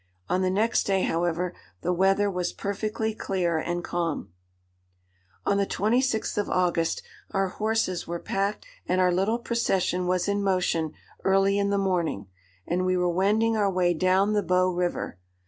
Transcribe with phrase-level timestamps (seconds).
[0.29, 4.33] On the next day, however, the weather was perfectly clear and calm.
[5.45, 10.41] On the 26th of August our horses were packed and our little procession was in
[10.41, 10.93] motion
[11.23, 12.25] early in the morning,
[12.65, 15.19] and we were wending our way down the Bow River.